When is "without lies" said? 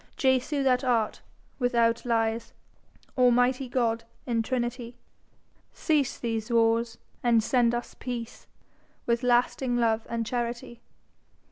1.59-2.53